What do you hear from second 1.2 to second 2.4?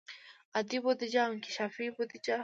او انکشافي بودیجه.